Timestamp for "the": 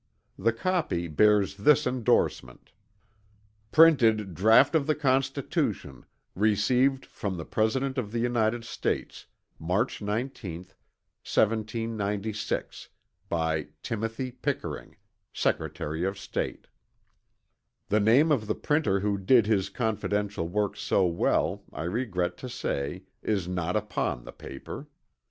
0.35-0.51, 4.87-4.95, 7.37-7.45, 8.11-8.17, 17.89-17.99, 18.47-18.55, 24.23-24.33